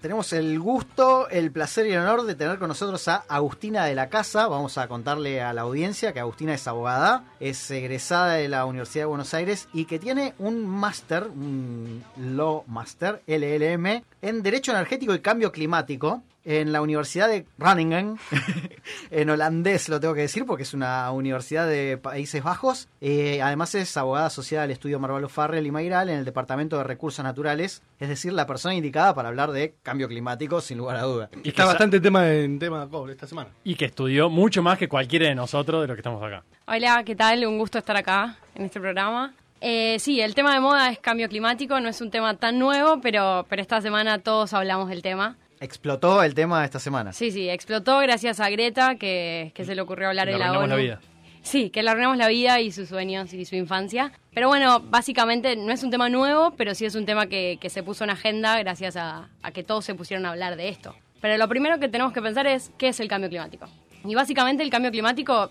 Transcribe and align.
Tenemos 0.00 0.32
el 0.32 0.58
gusto, 0.58 1.28
el 1.28 1.52
placer 1.52 1.86
y 1.86 1.92
el 1.92 1.98
honor 1.98 2.22
de 2.24 2.34
tener 2.34 2.58
con 2.58 2.68
nosotros 2.68 3.06
a 3.08 3.16
Agustina 3.28 3.84
de 3.84 3.94
la 3.94 4.08
Casa. 4.08 4.46
Vamos 4.46 4.78
a 4.78 4.88
contarle 4.88 5.42
a 5.42 5.52
la 5.52 5.60
audiencia 5.60 6.14
que 6.14 6.20
Agustina 6.20 6.54
es 6.54 6.66
abogada, 6.66 7.24
es 7.38 7.70
egresada 7.70 8.32
de 8.34 8.48
la 8.48 8.64
Universidad 8.64 9.02
de 9.02 9.08
Buenos 9.08 9.34
Aires 9.34 9.68
y 9.74 9.84
que 9.84 9.98
tiene 9.98 10.32
un 10.38 10.64
máster, 10.64 11.24
un 11.24 12.02
Law 12.16 12.64
Master, 12.66 13.20
LLM, 13.26 14.02
en 14.22 14.42
Derecho 14.42 14.72
Energético 14.72 15.14
y 15.14 15.20
Cambio 15.20 15.52
Climático 15.52 16.22
en 16.44 16.72
la 16.72 16.80
Universidad 16.80 17.28
de 17.28 17.46
Groningen, 17.58 18.18
en 19.10 19.30
holandés 19.30 19.88
lo 19.88 20.00
tengo 20.00 20.14
que 20.14 20.22
decir 20.22 20.46
porque 20.46 20.62
es 20.62 20.74
una 20.74 21.10
universidad 21.10 21.68
de 21.68 21.98
Países 21.98 22.42
Bajos. 22.42 22.88
Eh, 23.00 23.40
además 23.42 23.74
es 23.74 23.96
abogada 23.96 24.26
asociada 24.26 24.64
al 24.64 24.70
estudio 24.70 24.98
Marvalo 24.98 25.28
Farrell 25.28 25.66
y 25.66 25.70
Mayral 25.70 26.08
en 26.08 26.18
el 26.18 26.24
Departamento 26.24 26.78
de 26.78 26.84
Recursos 26.84 27.22
Naturales, 27.24 27.82
es 27.98 28.08
decir, 28.08 28.32
la 28.32 28.46
persona 28.46 28.74
indicada 28.74 29.14
para 29.14 29.28
hablar 29.28 29.52
de 29.52 29.74
cambio 29.82 30.08
climático 30.08 30.60
sin 30.60 30.78
lugar 30.78 30.96
a 30.96 31.02
duda. 31.02 31.30
Y 31.44 31.48
está 31.48 31.64
bastante 31.64 32.00
tema 32.00 32.30
en 32.30 32.58
tema 32.58 32.88
cobre 32.88 33.12
esta 33.12 33.26
semana. 33.26 33.50
Y 33.64 33.74
que 33.74 33.86
estudió 33.86 34.30
mucho 34.30 34.62
más 34.62 34.78
que 34.78 34.88
cualquiera 34.88 35.28
de 35.28 35.34
nosotros 35.34 35.82
de 35.82 35.88
los 35.88 35.94
que 35.94 36.00
estamos 36.00 36.22
acá. 36.22 36.42
Hola, 36.66 37.02
¿qué 37.04 37.16
tal? 37.16 37.44
Un 37.46 37.58
gusto 37.58 37.78
estar 37.78 37.96
acá 37.96 38.36
en 38.54 38.64
este 38.64 38.80
programa. 38.80 39.34
Eh, 39.60 39.98
sí, 39.98 40.20
el 40.20 40.34
tema 40.34 40.54
de 40.54 40.60
moda 40.60 40.90
es 40.90 40.98
cambio 40.98 41.28
climático, 41.28 41.78
no 41.80 41.88
es 41.88 42.00
un 42.00 42.10
tema 42.10 42.34
tan 42.34 42.58
nuevo, 42.58 43.00
pero, 43.02 43.44
pero 43.48 43.60
esta 43.60 43.80
semana 43.82 44.18
todos 44.18 44.54
hablamos 44.54 44.88
del 44.88 45.02
tema. 45.02 45.36
Explotó 45.60 46.22
el 46.22 46.34
tema 46.34 46.64
esta 46.64 46.78
semana. 46.78 47.12
Sí, 47.12 47.30
sí, 47.30 47.48
explotó 47.50 47.98
gracias 47.98 48.40
a 48.40 48.48
Greta, 48.50 48.94
que, 48.96 49.52
que 49.54 49.64
se 49.64 49.74
le 49.74 49.82
ocurrió 49.82 50.08
hablar 50.08 50.26
de 50.26 50.32
la 50.38 50.46
arruinamos 50.46 50.64
ONU. 50.64 50.70
la 50.70 50.76
vida. 50.82 51.00
Sí, 51.42 51.70
que 51.70 51.82
le 51.82 51.90
arruinamos 51.90 52.16
la 52.16 52.28
vida 52.28 52.60
y 52.60 52.72
sus 52.72 52.88
sueños 52.88 53.32
y 53.34 53.44
su 53.44 53.56
infancia. 53.56 54.12
Pero 54.34 54.48
bueno, 54.48 54.80
básicamente 54.80 55.56
no 55.56 55.70
es 55.72 55.82
un 55.82 55.90
tema 55.90 56.08
nuevo, 56.08 56.52
pero 56.56 56.74
sí 56.74 56.84
es 56.86 56.94
un 56.94 57.04
tema 57.06 57.26
que, 57.26 57.58
que 57.60 57.70
se 57.70 57.82
puso 57.82 58.04
en 58.04 58.10
agenda 58.10 58.58
gracias 58.58 58.96
a, 58.96 59.28
a 59.42 59.50
que 59.52 59.62
todos 59.62 59.84
se 59.84 59.94
pusieron 59.94 60.24
a 60.26 60.30
hablar 60.30 60.56
de 60.56 60.68
esto. 60.68 60.94
Pero 61.20 61.36
lo 61.36 61.48
primero 61.48 61.78
que 61.78 61.88
tenemos 61.88 62.12
que 62.14 62.22
pensar 62.22 62.46
es 62.46 62.70
qué 62.78 62.88
es 62.88 63.00
el 63.00 63.08
cambio 63.08 63.28
climático. 63.28 63.66
Y 64.04 64.14
básicamente 64.14 64.62
el 64.62 64.70
cambio 64.70 64.90
climático 64.90 65.50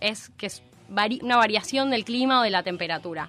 es 0.00 0.30
que 0.30 0.46
es 0.46 0.62
vari- 0.92 1.22
una 1.22 1.36
variación 1.36 1.90
del 1.90 2.04
clima 2.04 2.40
o 2.40 2.42
de 2.42 2.50
la 2.50 2.62
temperatura. 2.64 3.28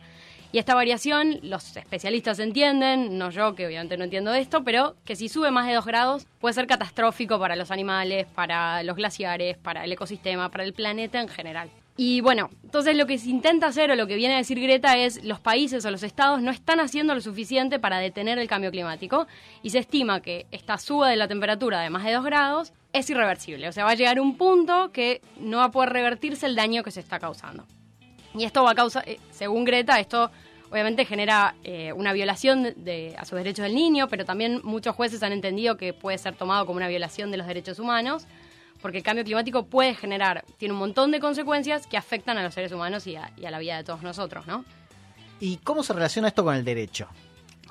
Y 0.57 0.59
esta 0.59 0.73
variación, 0.73 1.37
los 1.43 1.77
especialistas 1.77 2.39
entienden, 2.39 3.19
no 3.19 3.29
yo 3.29 3.53
que 3.53 3.67
obviamente 3.67 3.95
no 3.95 4.05
entiendo 4.05 4.33
esto, 4.33 4.63
pero 4.63 4.95
que 5.05 5.15
si 5.15 5.29
sube 5.29 5.51
más 5.51 5.67
de 5.67 5.75
2 5.75 5.85
grados 5.85 6.25
puede 6.39 6.55
ser 6.55 6.65
catastrófico 6.65 7.37
para 7.37 7.55
los 7.55 7.69
animales, 7.69 8.25
para 8.33 8.81
los 8.81 8.95
glaciares, 8.95 9.55
para 9.55 9.83
el 9.83 9.91
ecosistema, 9.91 10.49
para 10.49 10.63
el 10.63 10.73
planeta 10.73 11.21
en 11.21 11.27
general. 11.27 11.69
Y 11.95 12.21
bueno, 12.21 12.49
entonces 12.63 12.97
lo 12.97 13.05
que 13.05 13.19
se 13.19 13.29
intenta 13.29 13.67
hacer 13.67 13.91
o 13.91 13.95
lo 13.95 14.07
que 14.07 14.15
viene 14.15 14.33
a 14.33 14.37
decir 14.37 14.59
Greta 14.59 14.97
es 14.97 15.23
los 15.23 15.39
países 15.39 15.85
o 15.85 15.91
los 15.91 16.01
estados 16.01 16.41
no 16.41 16.49
están 16.49 16.79
haciendo 16.79 17.13
lo 17.13 17.21
suficiente 17.21 17.77
para 17.77 17.99
detener 17.99 18.39
el 18.39 18.47
cambio 18.47 18.71
climático 18.71 19.27
y 19.61 19.69
se 19.69 19.77
estima 19.77 20.23
que 20.23 20.47
esta 20.49 20.79
suba 20.79 21.07
de 21.07 21.17
la 21.17 21.27
temperatura 21.27 21.81
de 21.81 21.91
más 21.91 22.03
de 22.03 22.13
2 22.13 22.25
grados 22.25 22.73
es 22.93 23.07
irreversible. 23.11 23.69
O 23.69 23.71
sea, 23.71 23.85
va 23.85 23.91
a 23.91 23.95
llegar 23.95 24.19
un 24.19 24.35
punto 24.37 24.91
que 24.91 25.21
no 25.39 25.57
va 25.57 25.65
a 25.65 25.71
poder 25.71 25.91
revertirse 25.91 26.47
el 26.47 26.55
daño 26.55 26.81
que 26.81 26.89
se 26.89 27.01
está 27.01 27.19
causando. 27.19 27.63
Y 28.33 28.43
esto 28.43 28.63
va 28.63 28.71
a 28.71 28.75
causar, 28.75 29.07
eh, 29.07 29.19
según 29.31 29.65
Greta, 29.65 29.99
esto 29.99 30.29
obviamente 30.71 31.05
genera 31.05 31.55
eh, 31.63 31.93
una 31.93 32.13
violación 32.13 32.63
de, 32.63 32.73
de- 32.73 33.15
a 33.17 33.25
sus 33.25 33.37
derechos 33.37 33.63
del 33.63 33.75
niño, 33.75 34.07
pero 34.09 34.25
también 34.25 34.61
muchos 34.63 34.95
jueces 34.95 35.23
han 35.23 35.31
entendido 35.31 35.77
que 35.77 35.93
puede 35.93 36.17
ser 36.17 36.35
tomado 36.35 36.65
como 36.65 36.77
una 36.77 36.87
violación 36.87 37.31
de 37.31 37.37
los 37.37 37.47
derechos 37.47 37.79
humanos, 37.79 38.25
porque 38.81 38.97
el 38.99 39.03
cambio 39.03 39.23
climático 39.23 39.65
puede 39.65 39.95
generar, 39.95 40.45
tiene 40.57 40.73
un 40.73 40.79
montón 40.79 41.11
de 41.11 41.19
consecuencias 41.19 41.87
que 41.87 41.97
afectan 41.97 42.37
a 42.37 42.43
los 42.43 42.53
seres 42.53 42.71
humanos 42.71 43.07
y 43.07 43.15
a, 43.15 43.31
y 43.37 43.45
a 43.45 43.51
la 43.51 43.59
vida 43.59 43.77
de 43.77 43.83
todos 43.83 44.03
nosotros, 44.03 44.45
¿no? 44.45 44.65
¿Y 45.39 45.57
cómo 45.57 45.83
se 45.83 45.93
relaciona 45.93 46.27
esto 46.27 46.43
con 46.43 46.55
el 46.55 46.63
derecho? 46.63 47.07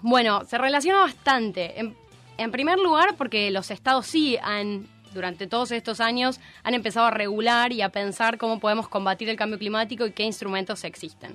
Bueno, 0.03 0.45
se 0.45 0.59
relaciona 0.59 1.01
bastante. 1.01 1.79
En, 1.81 1.97
en 2.39 2.51
primer 2.51 2.79
lugar, 2.79 3.15
porque 3.17 3.51
los 3.51 3.71
estados 3.71 4.07
sí 4.07 4.37
han, 4.43 4.87
durante 5.15 5.47
todos 5.47 5.71
estos 5.73 6.01
años, 6.01 6.39
han 6.63 6.75
empezado 6.75 7.07
a 7.07 7.11
regular 7.11 7.73
y 7.73 7.83
a 7.83 7.89
pensar 7.89 8.37
cómo 8.39 8.61
podemos 8.61 8.89
combatir 8.89 9.29
el 9.29 9.37
cambio 9.37 9.59
climático 9.59 10.07
y 10.07 10.13
qué 10.13 10.23
instrumentos 10.25 10.85
existen. 10.85 11.35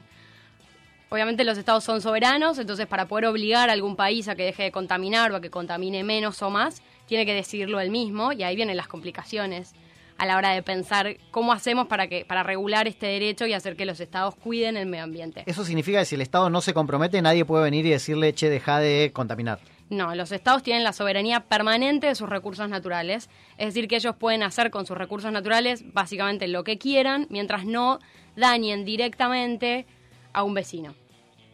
Obviamente 1.13 1.43
los 1.43 1.57
estados 1.57 1.83
son 1.83 1.99
soberanos, 1.99 2.57
entonces 2.57 2.87
para 2.87 3.05
poder 3.05 3.25
obligar 3.25 3.69
a 3.69 3.73
algún 3.73 3.97
país 3.97 4.29
a 4.29 4.35
que 4.35 4.43
deje 4.43 4.63
de 4.63 4.71
contaminar 4.71 5.33
o 5.33 5.35
a 5.35 5.41
que 5.41 5.49
contamine 5.49 6.05
menos 6.05 6.41
o 6.41 6.49
más, 6.49 6.81
tiene 7.05 7.25
que 7.25 7.33
decidirlo 7.33 7.81
él 7.81 7.91
mismo 7.91 8.31
y 8.31 8.43
ahí 8.43 8.55
vienen 8.55 8.77
las 8.77 8.87
complicaciones 8.87 9.73
a 10.17 10.25
la 10.25 10.37
hora 10.37 10.51
de 10.51 10.63
pensar 10.63 11.17
cómo 11.29 11.51
hacemos 11.51 11.87
para 11.87 12.07
que 12.07 12.23
para 12.23 12.43
regular 12.43 12.87
este 12.87 13.07
derecho 13.07 13.45
y 13.45 13.51
hacer 13.51 13.75
que 13.75 13.85
los 13.85 13.99
estados 13.99 14.35
cuiden 14.35 14.77
el 14.77 14.85
medio 14.85 15.03
ambiente. 15.03 15.43
Eso 15.47 15.65
significa 15.65 15.99
que 15.99 16.05
si 16.05 16.15
el 16.15 16.21
Estado 16.21 16.49
no 16.49 16.61
se 16.61 16.73
compromete, 16.73 17.21
nadie 17.21 17.43
puede 17.43 17.65
venir 17.65 17.85
y 17.85 17.89
decirle, 17.89 18.33
che, 18.33 18.49
deja 18.49 18.79
de 18.79 19.11
contaminar. 19.13 19.59
No, 19.89 20.15
los 20.15 20.31
estados 20.31 20.63
tienen 20.63 20.85
la 20.85 20.93
soberanía 20.93 21.41
permanente 21.41 22.07
de 22.07 22.15
sus 22.15 22.29
recursos 22.29 22.69
naturales, 22.69 23.29
es 23.57 23.73
decir, 23.73 23.89
que 23.89 23.97
ellos 23.97 24.15
pueden 24.15 24.43
hacer 24.43 24.71
con 24.71 24.85
sus 24.85 24.97
recursos 24.97 25.33
naturales 25.33 25.83
básicamente 25.91 26.47
lo 26.47 26.63
que 26.63 26.77
quieran 26.77 27.27
mientras 27.29 27.65
no 27.65 27.99
dañen 28.37 28.85
directamente 28.85 29.85
a 30.33 30.43
un 30.43 30.53
vecino. 30.53 30.95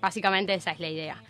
Básicamente 0.01 0.53
esa 0.53 0.71
es 0.71 0.79
la 0.79 0.89
idea. 0.89 1.23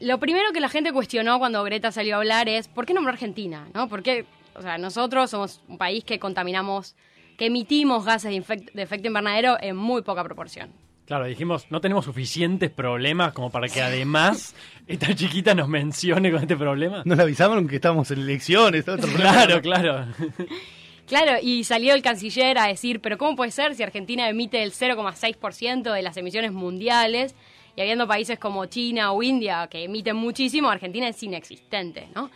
Lo 0.00 0.18
primero 0.18 0.52
que 0.52 0.60
la 0.60 0.68
gente 0.68 0.92
cuestionó 0.92 1.38
cuando 1.38 1.62
Greta 1.64 1.90
salió 1.90 2.14
a 2.14 2.18
hablar 2.18 2.48
es 2.48 2.68
¿por 2.68 2.86
qué 2.86 2.94
nombrar 2.94 3.14
Argentina? 3.14 3.68
¿No? 3.74 3.88
¿Por 3.88 4.02
qué? 4.02 4.26
O 4.54 4.62
sea, 4.62 4.78
nosotros 4.78 5.30
somos 5.30 5.60
un 5.68 5.78
país 5.78 6.04
que 6.04 6.18
contaminamos, 6.18 6.94
que 7.36 7.46
emitimos 7.46 8.04
gases 8.04 8.30
de, 8.30 8.82
efecto 8.82 9.08
invernadero 9.08 9.56
en 9.60 9.76
muy 9.76 10.02
poca 10.02 10.22
proporción. 10.24 10.70
Claro, 11.06 11.24
dijimos, 11.24 11.66
no 11.70 11.80
tenemos 11.80 12.04
suficientes 12.04 12.70
problemas 12.70 13.32
como 13.32 13.50
para 13.50 13.68
que 13.68 13.80
además 13.80 14.54
esta 14.86 15.14
chiquita 15.14 15.54
nos 15.54 15.68
mencione 15.68 16.30
con 16.30 16.42
este 16.42 16.56
problema. 16.56 17.02
Nos 17.04 17.18
avisaron 17.18 17.66
que 17.66 17.76
estamos 17.76 18.10
en 18.10 18.20
elecciones. 18.20 18.86
otro 18.88 19.08
Claro, 19.16 19.60
claro. 19.60 20.06
Claro, 21.08 21.38
y 21.40 21.64
salió 21.64 21.94
el 21.94 22.02
canciller 22.02 22.58
a 22.58 22.66
decir, 22.66 23.00
pero 23.00 23.16
¿cómo 23.16 23.34
puede 23.34 23.50
ser 23.50 23.74
si 23.74 23.82
Argentina 23.82 24.28
emite 24.28 24.62
el 24.62 24.72
0,6% 24.72 25.90
de 25.90 26.02
las 26.02 26.18
emisiones 26.18 26.52
mundiales 26.52 27.34
y 27.76 27.80
habiendo 27.80 28.06
países 28.06 28.38
como 28.38 28.66
China 28.66 29.12
o 29.12 29.22
India 29.22 29.68
que 29.68 29.84
emiten 29.84 30.16
muchísimo, 30.16 30.68
Argentina 30.68 31.08
es 31.08 31.22
inexistente, 31.22 32.08
¿no? 32.14 32.30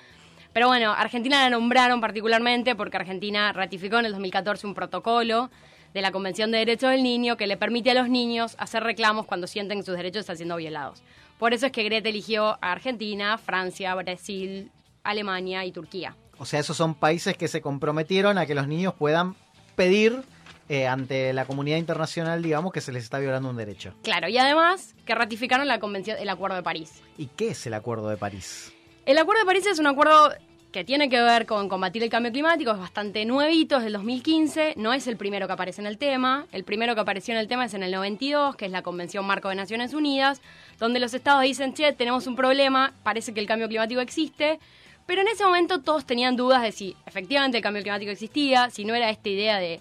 Pero 0.54 0.68
bueno, 0.68 0.92
Argentina 0.92 1.42
la 1.42 1.50
nombraron 1.50 2.00
particularmente 2.00 2.74
porque 2.74 2.96
Argentina 2.96 3.52
ratificó 3.52 3.98
en 3.98 4.06
el 4.06 4.12
2014 4.12 4.66
un 4.66 4.74
protocolo 4.74 5.50
de 5.92 6.00
la 6.00 6.10
Convención 6.10 6.50
de 6.50 6.58
Derechos 6.58 6.92
del 6.92 7.02
Niño 7.02 7.36
que 7.36 7.46
le 7.46 7.58
permite 7.58 7.90
a 7.90 7.94
los 7.94 8.08
niños 8.08 8.56
hacer 8.58 8.82
reclamos 8.84 9.26
cuando 9.26 9.46
sienten 9.46 9.80
que 9.80 9.84
sus 9.84 9.96
derechos 9.96 10.20
están 10.20 10.38
siendo 10.38 10.56
violados. 10.56 11.02
Por 11.38 11.52
eso 11.52 11.66
es 11.66 11.72
que 11.72 11.82
Greta 11.82 12.08
eligió 12.08 12.56
a 12.62 12.72
Argentina, 12.72 13.36
Francia, 13.36 13.94
Brasil, 13.94 14.70
Alemania 15.02 15.66
y 15.66 15.72
Turquía. 15.72 16.16
O 16.42 16.44
sea, 16.44 16.58
esos 16.58 16.76
son 16.76 16.96
países 16.96 17.36
que 17.36 17.46
se 17.46 17.60
comprometieron 17.60 18.36
a 18.36 18.46
que 18.46 18.56
los 18.56 18.66
niños 18.66 18.94
puedan 18.94 19.36
pedir 19.76 20.24
eh, 20.68 20.88
ante 20.88 21.32
la 21.32 21.44
comunidad 21.44 21.76
internacional, 21.76 22.42
digamos, 22.42 22.72
que 22.72 22.80
se 22.80 22.90
les 22.90 23.04
está 23.04 23.20
violando 23.20 23.48
un 23.48 23.56
derecho. 23.56 23.94
Claro, 24.02 24.26
y 24.26 24.36
además 24.38 24.96
que 25.04 25.14
ratificaron 25.14 25.68
la 25.68 25.78
convención, 25.78 26.18
el 26.18 26.28
Acuerdo 26.28 26.56
de 26.56 26.64
París. 26.64 27.00
¿Y 27.16 27.26
qué 27.26 27.50
es 27.50 27.64
el 27.68 27.74
Acuerdo 27.74 28.08
de 28.08 28.16
París? 28.16 28.72
El 29.06 29.18
Acuerdo 29.18 29.42
de 29.42 29.46
París 29.46 29.66
es 29.66 29.78
un 29.78 29.86
acuerdo 29.86 30.32
que 30.72 30.82
tiene 30.82 31.08
que 31.08 31.20
ver 31.22 31.46
con 31.46 31.68
combatir 31.68 32.02
el 32.02 32.10
cambio 32.10 32.32
climático, 32.32 32.72
es 32.72 32.78
bastante 32.78 33.24
nuevito, 33.24 33.76
es 33.76 33.84
del 33.84 33.92
2015, 33.92 34.74
no 34.78 34.92
es 34.92 35.06
el 35.06 35.16
primero 35.16 35.46
que 35.46 35.52
aparece 35.52 35.80
en 35.80 35.86
el 35.86 35.96
tema, 35.96 36.46
el 36.50 36.64
primero 36.64 36.96
que 36.96 37.02
apareció 37.02 37.34
en 37.34 37.38
el 37.38 37.46
tema 37.46 37.66
es 37.66 37.74
en 37.74 37.84
el 37.84 37.92
92, 37.92 38.56
que 38.56 38.64
es 38.64 38.72
la 38.72 38.82
Convención 38.82 39.24
Marco 39.24 39.48
de 39.48 39.54
Naciones 39.54 39.94
Unidas, 39.94 40.42
donde 40.80 40.98
los 40.98 41.14
estados 41.14 41.42
dicen, 41.42 41.72
che, 41.72 41.92
tenemos 41.92 42.26
un 42.26 42.34
problema, 42.34 42.94
parece 43.04 43.32
que 43.32 43.38
el 43.38 43.46
cambio 43.46 43.68
climático 43.68 44.00
existe, 44.00 44.58
pero 45.06 45.22
en 45.22 45.28
ese 45.28 45.44
momento 45.44 45.80
todos 45.80 46.04
tenían 46.04 46.36
dudas 46.36 46.62
de 46.62 46.72
si 46.72 46.96
efectivamente 47.06 47.58
el 47.58 47.62
cambio 47.62 47.82
climático 47.82 48.10
existía, 48.10 48.70
si 48.70 48.84
no 48.84 48.94
era 48.94 49.10
esta 49.10 49.28
idea 49.28 49.58
de, 49.58 49.80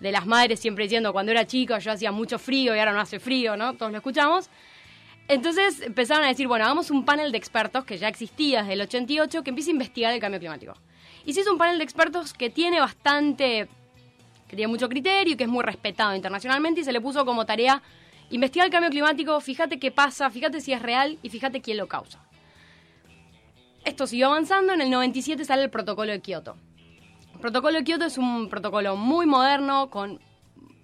de 0.00 0.12
las 0.12 0.26
madres 0.26 0.60
siempre 0.60 0.84
diciendo, 0.84 1.12
cuando 1.12 1.32
era 1.32 1.46
chico 1.46 1.78
yo 1.78 1.92
hacía 1.92 2.12
mucho 2.12 2.38
frío 2.38 2.74
y 2.74 2.78
ahora 2.78 2.92
no 2.92 3.00
hace 3.00 3.18
frío, 3.18 3.56
¿no? 3.56 3.74
Todos 3.74 3.92
lo 3.92 3.98
escuchamos. 3.98 4.48
Entonces 5.28 5.82
empezaron 5.82 6.24
a 6.24 6.28
decir, 6.28 6.48
bueno, 6.48 6.64
hagamos 6.64 6.90
un 6.90 7.04
panel 7.04 7.32
de 7.32 7.38
expertos 7.38 7.84
que 7.84 7.98
ya 7.98 8.08
existía 8.08 8.60
desde 8.60 8.74
el 8.74 8.80
88 8.82 9.42
que 9.42 9.50
empiece 9.50 9.70
a 9.70 9.72
investigar 9.72 10.14
el 10.14 10.20
cambio 10.20 10.40
climático. 10.40 10.74
Y 11.26 11.34
se 11.34 11.42
hizo 11.42 11.52
un 11.52 11.58
panel 11.58 11.76
de 11.76 11.84
expertos 11.84 12.32
que 12.32 12.48
tiene 12.48 12.80
bastante, 12.80 13.68
que 14.48 14.56
tiene 14.56 14.68
mucho 14.68 14.88
criterio 14.88 15.34
y 15.34 15.36
que 15.36 15.44
es 15.44 15.50
muy 15.50 15.62
respetado 15.62 16.14
internacionalmente 16.14 16.80
y 16.80 16.84
se 16.84 16.92
le 16.92 17.00
puso 17.00 17.26
como 17.26 17.44
tarea 17.44 17.82
investigar 18.30 18.66
el 18.66 18.72
cambio 18.72 18.90
climático, 18.90 19.38
fíjate 19.40 19.78
qué 19.78 19.90
pasa, 19.90 20.30
fíjate 20.30 20.60
si 20.60 20.72
es 20.72 20.80
real 20.80 21.18
y 21.22 21.28
fíjate 21.28 21.60
quién 21.60 21.76
lo 21.76 21.88
causa. 21.88 22.20
Esto 23.84 24.06
siguió 24.06 24.28
avanzando, 24.28 24.72
en 24.72 24.80
el 24.80 24.90
97 24.90 25.44
sale 25.44 25.62
el 25.64 25.70
protocolo 25.70 26.12
de 26.12 26.20
Kioto. 26.20 26.56
El 27.34 27.40
protocolo 27.40 27.78
de 27.78 27.84
Kioto 27.84 28.04
es 28.04 28.18
un 28.18 28.48
protocolo 28.48 28.96
muy 28.96 29.26
moderno, 29.26 29.90
con 29.90 30.20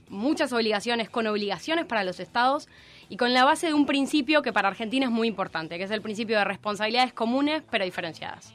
muchas 0.09 0.53
obligaciones, 0.53 1.11
con 1.11 1.27
obligaciones 1.27 1.85
para 1.87 2.05
los 2.05 2.21
estados 2.21 2.69
y 3.09 3.17
con 3.17 3.33
la 3.33 3.45
base 3.45 3.67
de 3.69 3.75
un 3.75 3.87
principio 3.87 4.43
que 4.43 4.53
para 4.53 4.69
Argentina 4.69 5.07
es 5.07 5.13
muy 5.13 5.29
importante, 5.29 5.77
que 5.79 5.85
es 5.85 5.91
el 5.91 6.03
principio 6.03 6.39
de 6.39 6.45
responsabilidades 6.45 7.13
comunes 7.13 7.63
pero 7.71 7.85
diferenciadas. 7.85 8.55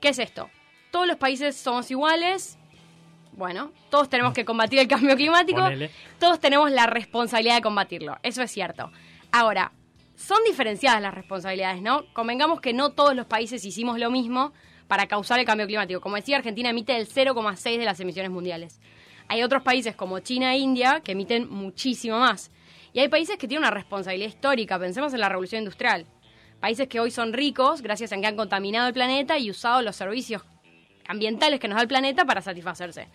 ¿Qué 0.00 0.08
es 0.08 0.18
esto? 0.18 0.50
Todos 0.90 1.06
los 1.06 1.16
países 1.16 1.56
somos 1.56 1.90
iguales, 1.90 2.58
bueno, 3.32 3.72
todos 3.90 4.08
tenemos 4.08 4.32
que 4.32 4.44
combatir 4.44 4.78
el 4.78 4.88
cambio 4.88 5.16
climático, 5.16 5.60
Ponele. 5.60 5.90
todos 6.18 6.38
tenemos 6.40 6.70
la 6.70 6.86
responsabilidad 6.86 7.56
de 7.56 7.62
combatirlo, 7.62 8.18
eso 8.22 8.42
es 8.42 8.50
cierto. 8.50 8.90
Ahora, 9.32 9.72
son 10.16 10.38
diferenciadas 10.46 11.02
las 11.02 11.14
responsabilidades, 11.14 11.82
¿no? 11.82 12.04
Convengamos 12.12 12.60
que 12.60 12.72
no 12.72 12.90
todos 12.90 13.14
los 13.14 13.26
países 13.26 13.64
hicimos 13.64 13.98
lo 13.98 14.10
mismo 14.10 14.52
para 14.88 15.06
causar 15.06 15.40
el 15.40 15.46
cambio 15.46 15.66
climático. 15.66 16.00
Como 16.00 16.16
decía, 16.16 16.36
Argentina 16.36 16.70
emite 16.70 16.96
el 16.96 17.08
0,6 17.08 17.78
de 17.78 17.84
las 17.84 18.00
emisiones 18.00 18.30
mundiales. 18.30 18.80
Hay 19.28 19.42
otros 19.42 19.62
países 19.62 19.96
como 19.96 20.20
China 20.20 20.54
e 20.54 20.58
India 20.58 21.00
que 21.02 21.12
emiten 21.12 21.48
muchísimo 21.48 22.18
más. 22.18 22.50
Y 22.92 23.00
hay 23.00 23.08
países 23.08 23.36
que 23.36 23.48
tienen 23.48 23.64
una 23.64 23.74
responsabilidad 23.74 24.28
histórica. 24.28 24.78
Pensemos 24.78 25.12
en 25.14 25.20
la 25.20 25.28
revolución 25.28 25.60
industrial. 25.60 26.06
Países 26.60 26.88
que 26.88 27.00
hoy 27.00 27.10
son 27.10 27.32
ricos 27.32 27.82
gracias 27.82 28.12
a 28.12 28.20
que 28.20 28.26
han 28.26 28.36
contaminado 28.36 28.86
el 28.86 28.94
planeta 28.94 29.38
y 29.38 29.50
usado 29.50 29.82
los 29.82 29.96
servicios 29.96 30.42
ambientales 31.06 31.60
que 31.60 31.68
nos 31.68 31.76
da 31.76 31.82
el 31.82 31.88
planeta 31.88 32.24
para 32.24 32.40
satisfacerse. 32.40 33.08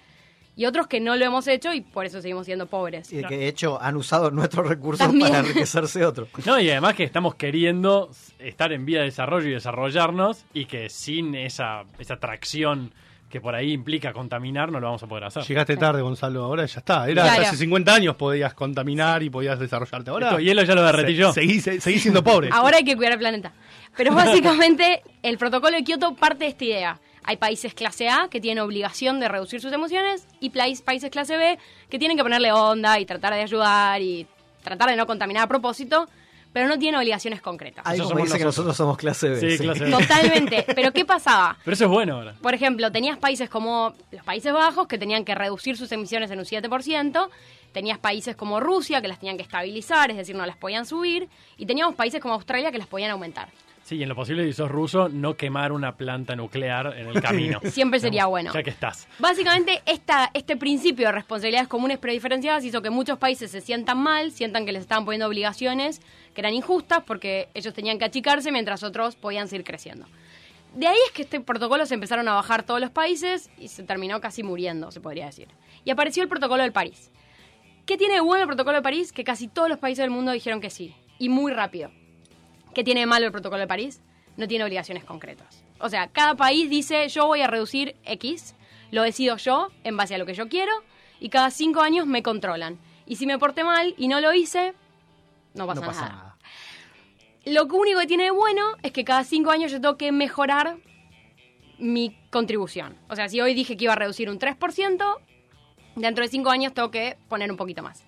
Y 0.59 0.65
otros 0.65 0.87
que 0.87 0.99
no 0.99 1.15
lo 1.15 1.23
hemos 1.23 1.47
hecho 1.47 1.73
y 1.73 1.79
por 1.79 2.05
eso 2.05 2.21
seguimos 2.21 2.45
siendo 2.45 2.65
pobres. 2.65 3.13
Y 3.13 3.23
que 3.23 3.37
de 3.37 3.47
hecho 3.47 3.81
han 3.81 3.95
usado 3.95 4.29
nuestros 4.29 4.67
recursos 4.67 5.07
También. 5.07 5.29
para 5.29 5.39
enriquecerse 5.39 6.03
otros. 6.05 6.27
No, 6.45 6.59
y 6.59 6.69
además 6.69 6.95
que 6.95 7.05
estamos 7.05 7.35
queriendo 7.35 8.09
estar 8.39 8.73
en 8.73 8.85
vía 8.85 8.99
de 8.99 9.05
desarrollo 9.05 9.47
y 9.47 9.51
desarrollarnos 9.53 10.43
y 10.53 10.65
que 10.65 10.89
sin 10.89 11.33
esa, 11.35 11.83
esa 11.97 12.17
tracción 12.17 12.91
que 13.29 13.39
por 13.39 13.55
ahí 13.55 13.71
implica 13.71 14.11
contaminar 14.11 14.69
no 14.71 14.79
lo 14.81 14.87
vamos 14.87 15.01
a 15.03 15.07
poder 15.07 15.23
hacer. 15.23 15.43
Llegaste 15.43 15.77
tarde, 15.77 16.01
Gonzalo, 16.01 16.43
ahora 16.43 16.65
ya 16.65 16.79
está. 16.79 17.07
Era 17.07 17.23
Claro. 17.23 17.41
hace 17.43 17.55
50 17.55 17.93
años 17.93 18.15
podías 18.17 18.53
contaminar 18.53 19.23
y 19.23 19.29
podías 19.29 19.59
desarrollarte. 19.59 20.09
Ahora 20.09 20.27
Esto 20.31 20.39
hielo 20.41 20.63
ya 20.63 20.75
lo 20.75 20.83
derretí 20.83 21.11
se- 21.13 21.17
yo. 21.19 21.31
Seguís, 21.31 21.63
se- 21.63 21.79
seguís 21.79 22.01
siendo 22.01 22.21
pobre. 22.21 22.49
Ahora 22.51 22.77
hay 22.77 22.83
que 22.83 22.97
cuidar 22.97 23.13
el 23.13 23.19
planeta. 23.19 23.53
Pero 23.95 24.13
básicamente 24.15 25.03
el 25.23 25.37
protocolo 25.37 25.77
de 25.77 25.83
Kioto 25.85 26.15
parte 26.15 26.43
de 26.45 26.49
esta 26.49 26.65
idea. 26.65 26.99
Hay 27.23 27.37
países 27.37 27.73
clase 27.73 28.09
A 28.09 28.27
que 28.29 28.41
tienen 28.41 28.63
obligación 28.63 29.19
de 29.19 29.27
reducir 29.27 29.61
sus 29.61 29.71
emisiones 29.71 30.27
y 30.39 30.49
países 30.49 31.09
clase 31.09 31.37
B 31.37 31.59
que 31.89 31.99
tienen 31.99 32.17
que 32.17 32.23
ponerle 32.23 32.51
onda 32.51 32.99
y 32.99 33.05
tratar 33.05 33.33
de 33.33 33.41
ayudar 33.41 34.01
y 34.01 34.27
tratar 34.63 34.89
de 34.89 34.95
no 34.95 35.05
contaminar 35.07 35.43
a 35.43 35.47
propósito, 35.47 36.07
pero 36.51 36.67
no 36.67 36.79
tienen 36.79 36.99
obligaciones 36.99 37.41
concretas. 37.41 37.85
Me 37.85 37.97
somos 37.97 38.23
dice 38.23 38.37
que 38.37 38.43
nosotros 38.43 38.75
somos 38.75 38.97
clase 38.97 39.29
B. 39.29 39.39
Sí, 39.39 39.63
clase 39.63 39.85
B. 39.85 39.91
Totalmente. 39.91 40.65
Pero 40.75 40.91
¿qué 40.91 41.05
pasaba? 41.05 41.57
Pero 41.63 41.73
eso 41.75 41.85
es 41.85 41.91
bueno 41.91 42.15
ahora. 42.15 42.35
Por 42.41 42.53
ejemplo, 42.53 42.91
tenías 42.91 43.17
países 43.17 43.49
como 43.49 43.93
los 44.11 44.23
Países 44.23 44.51
Bajos 44.51 44.87
que 44.87 44.97
tenían 44.97 45.25
que 45.25 45.35
reducir 45.35 45.77
sus 45.77 45.91
emisiones 45.91 46.31
en 46.31 46.39
un 46.39 46.45
7%, 46.45 47.29
tenías 47.71 47.99
países 47.99 48.35
como 48.35 48.59
Rusia 48.59 49.01
que 49.01 49.07
las 49.07 49.19
tenían 49.19 49.37
que 49.37 49.43
estabilizar, 49.43 50.09
es 50.09 50.17
decir, 50.17 50.35
no 50.35 50.45
las 50.45 50.57
podían 50.57 50.85
subir, 50.85 51.29
y 51.57 51.65
teníamos 51.65 51.95
países 51.95 52.19
como 52.21 52.33
Australia 52.33 52.71
que 52.71 52.79
las 52.79 52.87
podían 52.87 53.11
aumentar. 53.11 53.49
Sí, 53.89 53.95
y 53.95 54.03
en 54.03 54.09
lo 54.09 54.13
posible, 54.13 54.45
si 54.45 54.53
sos 54.53 54.69
ruso, 54.69 55.09
no 55.09 55.35
quemar 55.35 55.71
una 55.71 55.97
planta 55.97 56.35
nuclear 56.35 56.95
en 56.95 57.07
el 57.07 57.19
camino. 57.23 57.59
Siempre 57.71 57.99
sería 57.99 58.19
Digamos, 58.19 58.29
bueno. 58.29 58.53
Ya 58.53 58.61
que 58.61 58.69
estás. 58.69 59.07
Básicamente, 59.17 59.81
esta, 59.87 60.29
este 60.35 60.55
principio 60.57 61.07
de 61.07 61.11
responsabilidades 61.13 61.67
comunes 61.67 61.97
pero 61.97 62.13
diferenciadas 62.13 62.63
hizo 62.63 62.83
que 62.83 62.91
muchos 62.91 63.17
países 63.17 63.49
se 63.49 63.61
sientan 63.61 63.97
mal, 63.97 64.31
sientan 64.31 64.67
que 64.67 64.73
les 64.73 64.83
estaban 64.83 65.05
poniendo 65.05 65.25
obligaciones 65.25 66.01
que 66.35 66.41
eran 66.41 66.53
injustas 66.53 67.01
porque 67.03 67.49
ellos 67.55 67.73
tenían 67.73 67.97
que 67.97 68.05
achicarse 68.05 68.51
mientras 68.51 68.83
otros 68.83 69.15
podían 69.15 69.47
seguir 69.47 69.65
creciendo. 69.65 70.05
De 70.75 70.85
ahí 70.85 70.97
es 71.07 71.11
que 71.11 71.23
este 71.23 71.39
protocolo 71.39 71.87
se 71.87 71.95
empezaron 71.95 72.27
a 72.27 72.35
bajar 72.35 72.61
todos 72.61 72.79
los 72.79 72.91
países 72.91 73.49
y 73.57 73.69
se 73.69 73.81
terminó 73.81 74.21
casi 74.21 74.43
muriendo, 74.43 74.91
se 74.91 75.01
podría 75.01 75.25
decir. 75.25 75.47
Y 75.83 75.89
apareció 75.89 76.21
el 76.21 76.29
protocolo 76.29 76.61
del 76.61 76.73
París. 76.73 77.09
¿Qué 77.87 77.97
tiene 77.97 78.13
de 78.13 78.21
bueno 78.21 78.43
el 78.43 78.47
protocolo 78.47 78.77
de 78.77 78.83
París? 78.83 79.11
Que 79.11 79.23
casi 79.23 79.47
todos 79.47 79.67
los 79.67 79.79
países 79.79 80.03
del 80.03 80.11
mundo 80.11 80.31
dijeron 80.31 80.61
que 80.61 80.69
sí, 80.69 80.93
y 81.17 81.29
muy 81.29 81.51
rápido. 81.51 81.89
¿Qué 82.73 82.83
tiene 82.83 83.01
de 83.01 83.05
malo 83.05 83.25
el 83.25 83.31
protocolo 83.31 83.59
de 83.61 83.67
París? 83.67 84.01
No 84.37 84.47
tiene 84.47 84.63
obligaciones 84.63 85.03
concretas. 85.03 85.63
O 85.79 85.89
sea, 85.89 86.07
cada 86.07 86.35
país 86.35 86.69
dice 86.69 87.07
yo 87.09 87.27
voy 87.27 87.41
a 87.41 87.47
reducir 87.47 87.95
X, 88.05 88.55
lo 88.91 89.03
decido 89.03 89.37
yo 89.37 89.69
en 89.83 89.97
base 89.97 90.15
a 90.15 90.17
lo 90.17 90.25
que 90.25 90.33
yo 90.33 90.47
quiero, 90.49 90.71
y 91.19 91.29
cada 91.29 91.51
cinco 91.51 91.81
años 91.81 92.05
me 92.07 92.23
controlan. 92.23 92.77
Y 93.05 93.15
si 93.17 93.25
me 93.25 93.37
porté 93.39 93.63
mal 93.63 93.95
y 93.97 94.07
no 94.07 94.21
lo 94.21 94.33
hice, 94.33 94.73
no 95.53 95.65
pasa, 95.67 95.81
No 95.81 95.87
pasa 95.87 96.01
nada. 96.01 96.13
nada. 96.15 96.35
Lo 97.45 97.65
único 97.65 97.99
que 97.99 98.07
tiene 98.07 98.25
de 98.25 98.31
bueno 98.31 98.63
es 98.83 98.91
que 98.91 99.03
cada 99.03 99.23
cinco 99.23 99.49
años 99.51 99.71
yo 99.71 99.81
tengo 99.81 99.97
que 99.97 100.11
mejorar 100.11 100.77
mi 101.79 102.15
contribución. 102.29 102.95
O 103.09 103.15
sea, 103.15 103.29
si 103.29 103.39
hoy 103.41 103.53
dije 103.53 103.77
que 103.77 103.85
iba 103.85 103.93
a 103.93 103.95
reducir 103.95 104.29
un 104.29 104.37
3%, 104.37 105.17
dentro 105.95 106.23
de 106.23 106.29
cinco 106.29 106.49
años 106.49 106.73
tengo 106.73 106.91
que 106.91 107.17
poner 107.29 107.49
un 107.49 107.57
poquito 107.57 107.81
más. 107.81 108.03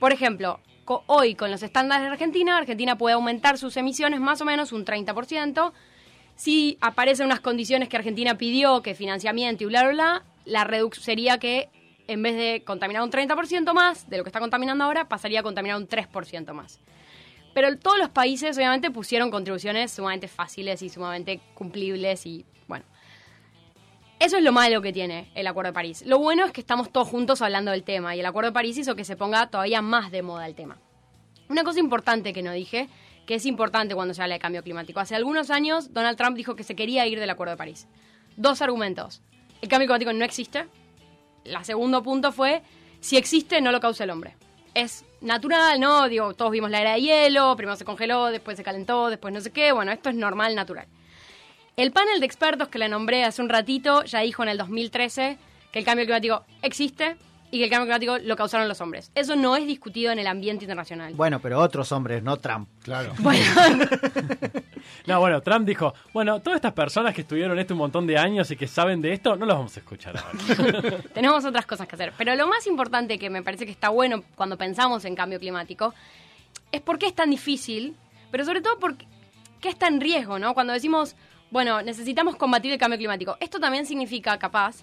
Por 0.00 0.12
ejemplo, 0.12 0.60
hoy 0.86 1.34
con 1.34 1.50
los 1.50 1.62
estándares 1.62 2.04
de 2.04 2.12
Argentina, 2.12 2.56
Argentina 2.56 2.96
puede 2.96 3.14
aumentar 3.14 3.58
sus 3.58 3.76
emisiones 3.76 4.20
más 4.20 4.40
o 4.40 4.44
menos 4.44 4.72
un 4.72 4.84
30%. 4.84 5.72
Si 6.34 6.78
aparecen 6.80 7.26
unas 7.26 7.40
condiciones 7.40 7.88
que 7.88 7.96
Argentina 7.96 8.36
pidió, 8.36 8.82
que 8.82 8.94
financiamiento 8.94 9.64
y 9.64 9.66
bla, 9.66 9.82
bla, 9.82 9.92
bla, 9.92 10.24
la 10.44 10.64
reducción 10.64 11.04
sería 11.04 11.38
que 11.38 11.68
en 12.08 12.22
vez 12.22 12.36
de 12.36 12.62
contaminar 12.64 13.02
un 13.02 13.10
30% 13.10 13.72
más 13.72 14.08
de 14.08 14.18
lo 14.18 14.24
que 14.24 14.28
está 14.28 14.40
contaminando 14.40 14.84
ahora, 14.84 15.08
pasaría 15.08 15.40
a 15.40 15.42
contaminar 15.42 15.76
un 15.76 15.88
3% 15.88 16.52
más. 16.52 16.80
Pero 17.54 17.76
todos 17.78 17.98
los 17.98 18.08
países 18.08 18.56
obviamente 18.56 18.90
pusieron 18.90 19.30
contribuciones 19.30 19.92
sumamente 19.92 20.28
fáciles 20.28 20.82
y 20.82 20.88
sumamente 20.88 21.40
cumplibles 21.54 22.26
y. 22.26 22.44
Eso 24.22 24.36
es 24.36 24.44
lo 24.44 24.52
malo 24.52 24.80
que 24.82 24.92
tiene 24.92 25.32
el 25.34 25.48
Acuerdo 25.48 25.70
de 25.70 25.74
París. 25.74 26.04
Lo 26.06 26.16
bueno 26.20 26.44
es 26.44 26.52
que 26.52 26.60
estamos 26.60 26.92
todos 26.92 27.08
juntos 27.08 27.42
hablando 27.42 27.72
del 27.72 27.82
tema 27.82 28.14
y 28.14 28.20
el 28.20 28.26
Acuerdo 28.26 28.50
de 28.50 28.54
París 28.54 28.78
hizo 28.78 28.94
que 28.94 29.04
se 29.04 29.16
ponga 29.16 29.48
todavía 29.48 29.82
más 29.82 30.12
de 30.12 30.22
moda 30.22 30.46
el 30.46 30.54
tema. 30.54 30.78
Una 31.48 31.64
cosa 31.64 31.80
importante 31.80 32.32
que 32.32 32.40
no 32.40 32.52
dije, 32.52 32.88
que 33.26 33.34
es 33.34 33.46
importante 33.46 33.96
cuando 33.96 34.14
se 34.14 34.22
habla 34.22 34.36
de 34.36 34.38
cambio 34.38 34.62
climático. 34.62 35.00
Hace 35.00 35.16
algunos 35.16 35.50
años 35.50 35.92
Donald 35.92 36.16
Trump 36.16 36.36
dijo 36.36 36.54
que 36.54 36.62
se 36.62 36.76
quería 36.76 37.04
ir 37.08 37.18
del 37.18 37.30
Acuerdo 37.30 37.50
de 37.50 37.56
París. 37.56 37.88
Dos 38.36 38.62
argumentos. 38.62 39.22
El 39.60 39.68
cambio 39.68 39.88
climático 39.88 40.12
no 40.12 40.24
existe. 40.24 40.68
La 41.42 41.64
segundo 41.64 42.04
punto 42.04 42.30
fue, 42.30 42.62
si 43.00 43.16
existe, 43.16 43.60
no 43.60 43.72
lo 43.72 43.80
causa 43.80 44.04
el 44.04 44.10
hombre. 44.10 44.36
Es 44.72 45.04
natural, 45.20 45.80
¿no? 45.80 46.08
Digo, 46.08 46.32
todos 46.34 46.52
vimos 46.52 46.70
la 46.70 46.80
era 46.80 46.92
de 46.92 47.00
hielo, 47.00 47.56
primero 47.56 47.74
se 47.74 47.84
congeló, 47.84 48.26
después 48.26 48.56
se 48.56 48.62
calentó, 48.62 49.10
después 49.10 49.34
no 49.34 49.40
sé 49.40 49.50
qué. 49.50 49.72
Bueno, 49.72 49.90
esto 49.90 50.10
es 50.10 50.14
normal, 50.14 50.54
natural. 50.54 50.86
El 51.76 51.90
panel 51.90 52.20
de 52.20 52.26
expertos 52.26 52.68
que 52.68 52.78
le 52.78 52.88
nombré 52.88 53.24
hace 53.24 53.40
un 53.40 53.48
ratito 53.48 54.04
ya 54.04 54.20
dijo 54.20 54.42
en 54.42 54.50
el 54.50 54.58
2013 54.58 55.38
que 55.72 55.78
el 55.78 55.84
cambio 55.84 56.04
climático 56.04 56.44
existe 56.60 57.16
y 57.50 57.58
que 57.58 57.64
el 57.64 57.70
cambio 57.70 57.86
climático 57.86 58.18
lo 58.26 58.36
causaron 58.36 58.68
los 58.68 58.80
hombres. 58.82 59.10
Eso 59.14 59.36
no 59.36 59.56
es 59.56 59.66
discutido 59.66 60.12
en 60.12 60.18
el 60.18 60.26
ambiente 60.26 60.64
internacional. 60.64 61.14
Bueno, 61.14 61.40
pero 61.40 61.58
otros 61.60 61.90
hombres, 61.92 62.22
no 62.22 62.36
Trump. 62.36 62.68
Claro. 62.82 63.14
Bueno, 63.18 63.44
No, 65.06 65.20
bueno, 65.20 65.40
Trump 65.40 65.66
dijo, 65.66 65.94
bueno, 66.12 66.40
todas 66.40 66.56
estas 66.56 66.72
personas 66.72 67.14
que 67.14 67.22
estuvieron 67.22 67.58
esto 67.58 67.74
un 67.74 67.78
montón 67.78 68.06
de 68.06 68.18
años 68.18 68.50
y 68.50 68.56
que 68.56 68.66
saben 68.66 69.00
de 69.00 69.12
esto, 69.12 69.36
no 69.36 69.46
los 69.46 69.56
vamos 69.56 69.76
a 69.76 69.80
escuchar 69.80 70.16
ahora. 70.16 70.98
tenemos 71.14 71.44
otras 71.44 71.66
cosas 71.66 71.88
que 71.88 71.94
hacer. 71.94 72.12
Pero 72.18 72.34
lo 72.34 72.46
más 72.46 72.66
importante 72.66 73.18
que 73.18 73.30
me 73.30 73.42
parece 73.42 73.64
que 73.64 73.72
está 73.72 73.88
bueno 73.88 74.22
cuando 74.34 74.58
pensamos 74.58 75.04
en 75.04 75.14
cambio 75.14 75.38
climático 75.38 75.94
es 76.70 76.80
por 76.80 76.98
qué 76.98 77.06
es 77.06 77.14
tan 77.14 77.30
difícil, 77.30 77.96
pero 78.30 78.44
sobre 78.44 78.60
todo 78.60 78.78
por 78.78 78.96
qué 78.96 79.68
está 79.68 79.88
en 79.88 80.00
riesgo, 80.00 80.38
¿no? 80.38 80.54
Cuando 80.54 80.72
decimos, 80.72 81.16
bueno, 81.52 81.82
necesitamos 81.82 82.36
combatir 82.36 82.72
el 82.72 82.78
cambio 82.78 82.98
climático. 82.98 83.36
Esto 83.38 83.60
también 83.60 83.84
significa, 83.84 84.38
capaz, 84.38 84.78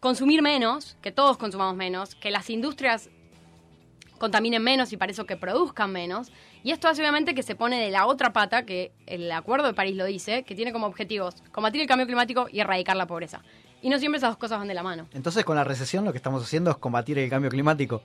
consumir 0.00 0.40
menos, 0.40 0.96
que 1.02 1.12
todos 1.12 1.36
consumamos 1.36 1.76
menos, 1.76 2.14
que 2.14 2.30
las 2.30 2.48
industrias 2.48 3.10
contaminen 4.18 4.62
menos 4.62 4.94
y 4.94 4.96
para 4.96 5.12
eso 5.12 5.26
que 5.26 5.36
produzcan 5.36 5.92
menos. 5.92 6.32
Y 6.64 6.70
esto 6.70 6.88
hace 6.88 7.02
obviamente 7.02 7.34
que 7.34 7.42
se 7.42 7.54
pone 7.54 7.78
de 7.78 7.90
la 7.90 8.06
otra 8.06 8.32
pata, 8.32 8.64
que 8.64 8.92
el 9.06 9.30
Acuerdo 9.30 9.66
de 9.66 9.74
París 9.74 9.94
lo 9.94 10.06
dice, 10.06 10.42
que 10.42 10.54
tiene 10.54 10.72
como 10.72 10.86
objetivos 10.86 11.34
combatir 11.52 11.82
el 11.82 11.86
cambio 11.86 12.06
climático 12.06 12.48
y 12.50 12.60
erradicar 12.60 12.96
la 12.96 13.06
pobreza. 13.06 13.42
Y 13.82 13.90
no 13.90 13.98
siempre 13.98 14.16
esas 14.16 14.30
dos 14.30 14.38
cosas 14.38 14.58
van 14.58 14.68
de 14.68 14.74
la 14.74 14.82
mano. 14.82 15.06
Entonces, 15.12 15.44
con 15.44 15.54
la 15.54 15.64
recesión 15.64 16.06
lo 16.06 16.12
que 16.12 16.16
estamos 16.16 16.42
haciendo 16.42 16.70
es 16.70 16.78
combatir 16.78 17.18
el 17.18 17.28
cambio 17.28 17.50
climático. 17.50 18.02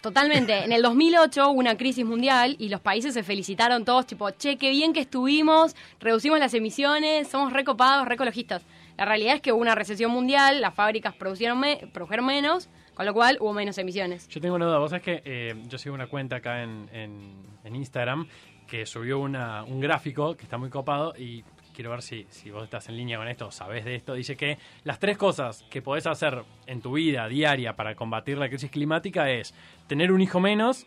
Totalmente. 0.00 0.64
En 0.64 0.72
el 0.72 0.82
2008 0.82 1.50
hubo 1.50 1.58
una 1.58 1.76
crisis 1.76 2.04
mundial 2.04 2.56
y 2.58 2.68
los 2.68 2.80
países 2.80 3.14
se 3.14 3.22
felicitaron 3.22 3.84
todos, 3.84 4.06
tipo, 4.06 4.30
che, 4.30 4.56
qué 4.56 4.70
bien 4.70 4.92
que 4.92 5.00
estuvimos, 5.00 5.76
reducimos 6.00 6.38
las 6.38 6.54
emisiones, 6.54 7.28
somos 7.28 7.52
recopados, 7.52 8.06
recologistas. 8.06 8.64
La 8.96 9.04
realidad 9.04 9.36
es 9.36 9.40
que 9.40 9.52
hubo 9.52 9.60
una 9.60 9.74
recesión 9.74 10.10
mundial, 10.10 10.60
las 10.60 10.74
fábricas 10.74 11.14
producieron, 11.14 11.62
produjeron 11.92 12.26
menos, 12.26 12.68
con 12.94 13.06
lo 13.06 13.14
cual 13.14 13.38
hubo 13.40 13.52
menos 13.52 13.78
emisiones. 13.78 14.26
Yo 14.28 14.40
tengo 14.40 14.56
una 14.56 14.66
duda, 14.66 14.78
vos 14.78 14.90
sabés 14.90 15.04
que 15.04 15.22
eh, 15.24 15.54
yo 15.68 15.78
sigo 15.78 15.94
una 15.94 16.08
cuenta 16.08 16.36
acá 16.36 16.62
en, 16.62 17.46
Instagram 17.64 18.26
que 18.66 18.86
subió 18.86 19.20
un 19.20 19.80
gráfico 19.80 20.34
que 20.36 20.44
está 20.44 20.56
muy 20.56 20.70
copado 20.70 21.14
y 21.16 21.44
quiero 21.78 21.92
ver 21.92 22.02
si, 22.02 22.26
si 22.28 22.50
vos 22.50 22.64
estás 22.64 22.88
en 22.88 22.96
línea 22.96 23.18
con 23.18 23.28
esto 23.28 23.46
o 23.46 23.52
sabés 23.52 23.84
de 23.84 23.94
esto. 23.94 24.14
Dice 24.14 24.36
que 24.36 24.58
las 24.82 24.98
tres 24.98 25.16
cosas 25.16 25.64
que 25.70 25.80
podés 25.80 26.08
hacer 26.08 26.42
en 26.66 26.80
tu 26.80 26.94
vida 26.94 27.28
diaria 27.28 27.76
para 27.76 27.94
combatir 27.94 28.36
la 28.36 28.48
crisis 28.48 28.68
climática 28.68 29.30
es 29.30 29.54
tener 29.86 30.10
un 30.10 30.20
hijo 30.20 30.40
menos. 30.40 30.86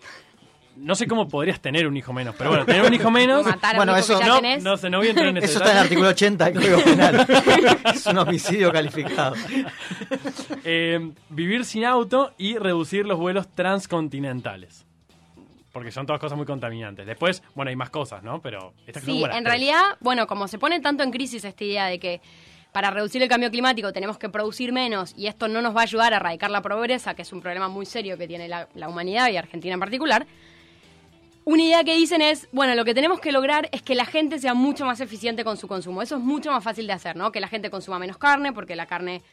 No 0.75 0.95
sé 0.95 1.07
cómo 1.07 1.29
podrías 1.29 1.61
tener 1.61 1.87
un 1.87 1.95
hijo 1.95 2.11
menos, 2.11 2.35
pero 2.37 2.49
bueno, 2.49 2.65
tener 2.65 2.81
un 2.85 2.93
hijo 2.93 3.09
menos. 3.21 3.45
Matar 3.45 3.75
a 3.75 3.77
Bueno, 3.77 3.93
un 3.93 3.99
hijo 3.99 4.05
eso 4.05 4.19
que 4.19 4.25
ya 4.25 4.27
No, 4.33 4.35
tenés. 4.41 4.63
no 4.63 4.75
sé, 4.75 4.89
no 4.89 4.97
voy 4.97 5.07
a 5.07 5.09
entrar 5.11 5.27
en 5.29 5.37
Eso 5.41 5.59
está 5.59 5.71
en 5.71 5.77
el 5.77 5.83
artículo 5.83 6.09
80 6.09 6.45
del 6.49 6.53
Código 6.55 6.83
Penal. 6.83 7.27
es 7.95 8.05
un 8.07 8.17
homicidio 8.17 8.69
calificado. 8.73 9.35
Eh, 10.65 11.11
vivir 11.29 11.63
sin 11.63 11.85
auto 11.85 12.33
y 12.37 12.57
reducir 12.57 13.05
los 13.05 13.17
vuelos 13.17 13.47
transcontinentales. 13.55 14.85
Porque 15.71 15.91
son 15.91 16.05
todas 16.05 16.19
cosas 16.19 16.37
muy 16.37 16.45
contaminantes. 16.45 17.05
Después, 17.05 17.41
bueno, 17.55 17.69
hay 17.69 17.75
más 17.75 17.89
cosas, 17.89 18.23
¿no? 18.23 18.41
Pero 18.41 18.73
estas 18.85 19.03
Sí, 19.03 19.23
en 19.23 19.45
realidad, 19.45 19.97
bueno, 20.01 20.27
como 20.27 20.47
se 20.47 20.59
pone 20.59 20.79
tanto 20.79 21.03
en 21.03 21.11
crisis 21.11 21.43
esta 21.45 21.63
idea 21.63 21.85
de 21.85 21.99
que 21.99 22.21
para 22.71 22.89
reducir 22.89 23.21
el 23.21 23.29
cambio 23.29 23.49
climático 23.49 23.91
tenemos 23.91 24.17
que 24.17 24.29
producir 24.29 24.71
menos 24.71 25.13
y 25.17 25.27
esto 25.27 25.47
no 25.47 25.61
nos 25.61 25.75
va 25.75 25.81
a 25.81 25.83
ayudar 25.83 26.13
a 26.13 26.17
erradicar 26.17 26.51
la 26.51 26.61
pobreza, 26.61 27.13
que 27.13 27.21
es 27.21 27.33
un 27.33 27.41
problema 27.41 27.67
muy 27.67 27.85
serio 27.85 28.17
que 28.17 28.27
tiene 28.27 28.47
la, 28.47 28.67
la 28.75 28.87
humanidad 28.87 29.29
y 29.29 29.37
Argentina 29.37 29.73
en 29.73 29.79
particular, 29.79 30.25
una 31.43 31.63
idea 31.63 31.83
que 31.83 31.95
dicen 31.95 32.21
es, 32.21 32.47
bueno, 32.51 32.75
lo 32.75 32.85
que 32.85 32.93
tenemos 32.93 33.19
que 33.19 33.31
lograr 33.31 33.67
es 33.71 33.81
que 33.81 33.95
la 33.95 34.05
gente 34.05 34.37
sea 34.39 34.53
mucho 34.53 34.85
más 34.85 34.99
eficiente 35.01 35.43
con 35.43 35.57
su 35.57 35.67
consumo. 35.67 36.01
Eso 36.01 36.17
es 36.17 36.21
mucho 36.21 36.51
más 36.51 36.63
fácil 36.63 36.85
de 36.85 36.93
hacer, 36.93 37.15
¿no? 37.15 37.31
Que 37.31 37.39
la 37.39 37.47
gente 37.47 37.71
consuma 37.71 37.97
menos 37.97 38.17
carne, 38.17 38.53
porque 38.53 38.75
la 38.75 38.85
carne 38.85 39.23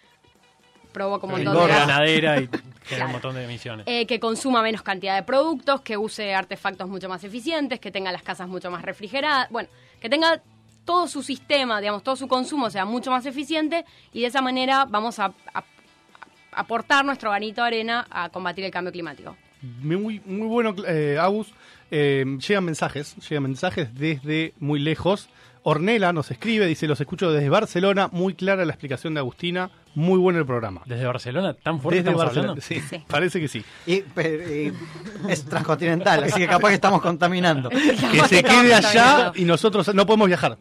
provoca 0.93 1.27
un 1.27 1.33
montón 1.33 1.55
de 1.55 1.67
ganadera 1.69 2.41
y 2.41 2.47
genera 2.49 2.63
Claro. 2.89 3.05
un 3.07 3.13
montón 3.13 3.35
de 3.35 3.45
emisiones. 3.45 3.87
Eh, 3.87 4.07
que 4.07 4.19
consuma 4.19 4.63
menos 4.63 4.83
cantidad 4.83 5.15
de 5.17 5.23
productos, 5.23 5.83
que 5.83 5.97
use 5.97 6.35
artefactos 6.35 6.89
mucho 6.89 7.09
más 7.09 7.23
eficientes, 7.25 7.81
que 7.81 7.91
tenga 7.91 8.11
las 8.13 8.23
casas 8.23 8.49
mucho 8.49 8.71
más 8.71 8.83
refrigeradas, 8.83 9.49
bueno, 9.51 9.69
que 10.01 10.09
tenga 10.09 10.41
todo 10.85 11.07
su 11.07 11.23
sistema, 11.23 11.81
digamos, 11.81 12.03
todo 12.03 12.17
su 12.17 12.29
consumo 12.29 12.71
sea 12.71 12.87
mucho 12.87 13.11
más 13.11 13.27
eficiente 13.27 13.85
y 14.13 14.23
de 14.23 14.27
esa 14.29 14.41
manera 14.41 14.87
vamos 14.87 15.19
a, 15.19 15.27
a- 15.53 15.59
a 15.59 15.65
aportar 16.53 17.05
nuestro 17.05 17.31
granito 17.31 17.61
de 17.61 17.67
arena 17.67 18.07
a 18.11 18.31
combatir 18.31 18.65
el 18.65 18.71
cambio 18.71 18.91
climático. 18.91 19.37
Muy, 19.83 20.21
muy 20.25 20.47
bueno, 20.49 20.75
eh, 20.87 21.19
Agus. 21.21 21.53
Eh, 21.91 22.25
llegan 22.47 22.65
mensajes, 22.65 23.17
llegan 23.29 23.43
mensajes 23.45 23.95
desde 23.95 24.55
muy 24.61 24.79
lejos. 24.79 25.29
Ornela 25.63 26.13
nos 26.13 26.31
escribe, 26.31 26.67
dice, 26.67 26.87
los 26.87 27.01
escucho 27.01 27.31
desde 27.33 27.49
Barcelona, 27.49 28.09
muy 28.13 28.35
clara 28.35 28.65
la 28.65 28.73
explicación 28.73 29.15
de 29.15 29.21
Agustina, 29.21 29.71
muy 29.95 30.19
bueno 30.19 30.39
el 30.39 30.47
programa. 30.47 30.83
Desde 30.87 31.05
Barcelona, 31.07 31.55
tan 31.55 31.81
fuerte 31.81 32.03
Desde 32.03 32.11
estamos 32.11 32.25
Barcelona, 32.25 32.49
hablando. 32.53 32.63
sí, 32.63 32.81
Sí. 32.81 33.05
parece 33.09 33.41
que 33.41 33.49
sí. 33.49 33.65
Y, 33.87 34.03
es 35.29 35.45
transcontinental, 35.45 36.25
así 36.25 36.41
que 36.41 36.47
capaz 36.47 36.69
que 36.69 36.75
estamos 36.75 37.01
contaminando. 37.03 37.69
Que 38.13 38.21
se 38.29 38.43
quede 38.43 38.75
allá 38.75 39.33
y 39.35 39.45
nosotros 39.45 39.93
no 39.95 40.07
podemos 40.07 40.29
viajar. 40.29 40.57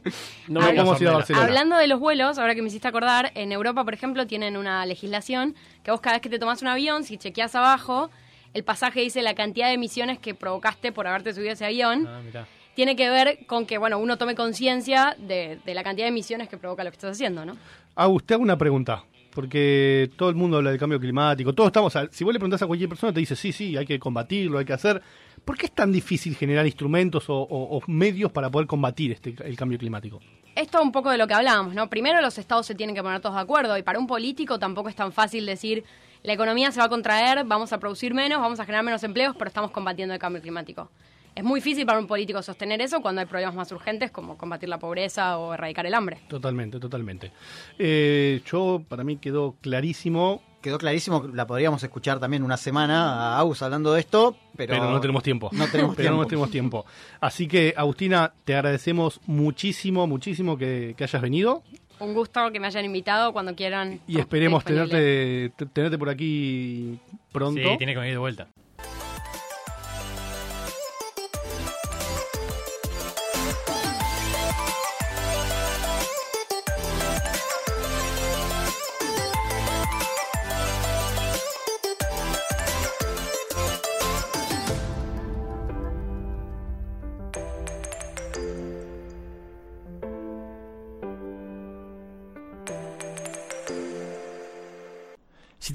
No 0.47 0.59
No 0.61 0.65
podemos 0.67 1.01
ir 1.01 1.07
a. 1.09 1.13
Barcelona. 1.13 1.45
Hablando 1.45 1.77
de 1.77 1.87
los 1.87 1.99
vuelos, 1.99 2.37
ahora 2.37 2.55
que 2.55 2.61
me 2.61 2.67
hiciste 2.69 2.87
acordar, 2.87 3.31
en 3.35 3.51
Europa, 3.51 3.83
por 3.83 3.93
ejemplo, 3.93 4.25
tienen 4.27 4.57
una 4.57 4.85
legislación 4.85 5.55
que 5.83 5.91
vos 5.91 6.01
cada 6.01 6.15
vez 6.15 6.21
que 6.21 6.29
te 6.29 6.39
tomas 6.39 6.61
un 6.61 6.67
avión, 6.69 7.03
si 7.03 7.17
chequeas 7.17 7.55
abajo, 7.55 8.09
el 8.53 8.63
pasaje 8.63 9.01
dice 9.01 9.21
la 9.21 9.35
cantidad 9.35 9.67
de 9.67 9.73
emisiones 9.73 10.19
que 10.19 10.33
provocaste 10.33 10.91
por 10.91 11.07
haberte 11.07 11.33
subido 11.33 11.51
a 11.51 11.53
ese 11.53 11.65
avión. 11.65 12.07
Ah, 12.07 12.21
mirá. 12.25 12.47
Tiene 12.77 12.95
que 12.95 13.09
ver 13.09 13.39
con 13.47 13.65
que, 13.65 13.79
bueno, 13.79 13.97
uno 13.97 14.19
tome 14.19 14.35
conciencia 14.35 15.15
de, 15.17 15.57
de 15.65 15.73
la 15.73 15.83
cantidad 15.83 16.05
de 16.05 16.09
emisiones 16.09 16.47
que 16.47 16.57
provoca 16.59 16.83
lo 16.83 16.91
que 16.91 16.95
estás 16.97 17.13
haciendo, 17.13 17.43
¿no? 17.43 17.57
Agus, 17.95 18.23
te 18.23 18.35
hago 18.35 18.43
una 18.43 18.55
pregunta. 18.55 19.03
Porque 19.33 20.11
todo 20.15 20.29
el 20.29 20.35
mundo 20.35 20.57
habla 20.57 20.69
del 20.69 20.79
cambio 20.79 20.99
climático. 20.99 21.53
Todos 21.53 21.69
estamos. 21.69 21.95
a- 21.95 22.07
si 22.11 22.23
vos 22.23 22.33
le 22.33 22.39
preguntás 22.39 22.61
a 22.61 22.67
cualquier 22.67 22.87
persona, 22.87 23.11
te 23.11 23.19
dice 23.19 23.35
sí, 23.35 23.51
sí, 23.51 23.75
hay 23.75 23.85
que 23.87 23.97
combatirlo, 23.97 24.59
hay 24.59 24.65
que 24.65 24.73
hacer. 24.73 25.01
¿Por 25.43 25.57
qué 25.57 25.65
es 25.65 25.71
tan 25.71 25.91
difícil 25.91 26.35
generar 26.35 26.67
instrumentos 26.67 27.27
o, 27.31 27.35
o- 27.35 27.77
o 27.77 27.81
medios 27.87 28.31
para 28.31 28.51
poder 28.51 28.67
combatir 28.67 29.11
este, 29.13 29.33
el 29.43 29.55
cambio 29.57 29.79
climático? 29.79 30.19
Esto 30.55 30.79
un 30.79 30.91
poco 30.91 31.09
de 31.09 31.17
lo 31.17 31.25
que 31.25 31.33
hablábamos, 31.33 31.73
¿no? 31.73 31.89
Primero 31.89 32.21
los 32.21 32.37
estados 32.37 32.67
se 32.67 32.75
tienen 32.75 32.95
que 32.95 33.01
poner 33.01 33.21
todos 33.21 33.33
de 33.33 33.41
acuerdo 33.41 33.75
y 33.75 33.81
para 33.81 33.97
un 33.97 34.05
político 34.05 34.59
tampoco 34.59 34.89
es 34.89 34.95
tan 34.95 35.11
fácil 35.11 35.47
decir 35.47 35.83
la 36.21 36.33
economía 36.33 36.71
se 36.71 36.79
va 36.79 36.85
a 36.85 36.89
contraer, 36.89 37.43
vamos 37.43 37.73
a 37.73 37.79
producir 37.79 38.13
menos, 38.13 38.39
vamos 38.39 38.59
a 38.59 38.65
generar 38.65 38.83
menos 38.85 39.03
empleos, 39.03 39.35
pero 39.35 39.47
estamos 39.47 39.71
combatiendo 39.71 40.13
el 40.13 40.19
cambio 40.19 40.43
climático. 40.43 40.91
Es 41.37 41.43
muy 41.43 41.59
difícil 41.59 41.85
para 41.85 41.99
un 41.99 42.07
político 42.07 42.41
sostener 42.41 42.81
eso 42.81 42.99
cuando 42.99 43.21
hay 43.21 43.27
problemas 43.27 43.53
más 43.53 43.71
urgentes 43.71 44.09
como 44.09 44.37
combatir 44.37 44.69
la 44.69 44.79
pobreza 44.79 45.37
o 45.37 45.53
erradicar 45.53 45.85
el 45.85 45.93
hambre. 45.93 46.17
Totalmente, 46.27 46.79
totalmente. 46.79 47.31
Eh, 47.77 48.41
yo, 48.45 48.81
para 48.87 49.03
mí 49.03 49.17
quedó 49.17 49.55
clarísimo, 49.61 50.41
Quedó 50.59 50.79
clarísimo, 50.79 51.23
la 51.33 51.45
podríamos 51.45 51.81
escuchar 51.83 52.19
también 52.19 52.41
una 52.43 52.57
semana 52.57 53.35
a 53.35 53.39
Aus 53.39 53.61
hablando 53.61 53.93
de 53.93 53.99
esto, 53.99 54.35
pero, 54.57 54.73
pero, 54.73 54.89
no 54.91 54.99
tenemos 54.99 55.21
tiempo. 55.21 55.49
No 55.53 55.67
tenemos 55.67 55.95
pero 55.95 56.07
tiempo. 56.07 56.21
no 56.23 56.27
tenemos 56.27 56.49
tiempo. 56.49 56.85
Así 57.21 57.47
que, 57.47 57.75
Agustina, 57.77 58.33
te 58.43 58.55
agradecemos 58.55 59.21
muchísimo, 59.27 60.07
muchísimo 60.07 60.57
que, 60.57 60.95
que 60.97 61.03
hayas 61.03 61.21
venido 61.21 61.61
Un 61.99 62.15
gusto 62.15 62.51
que 62.51 62.59
me 62.59 62.65
hayan 62.67 62.83
invitado 62.85 63.31
cuando 63.31 63.55
quieran. 63.55 64.01
y 64.07 64.19
esperemos 64.19 64.65
tenerte, 64.65 65.51
te- 65.55 65.65
tenerte 65.67 65.97
por 65.99 66.09
aquí 66.09 66.97
pronto. 67.31 67.61
Sí, 67.61 67.77
tiene 67.77 67.93
que 67.93 67.99
venir 67.99 68.15
de 68.15 68.19
vuelta. 68.19 68.47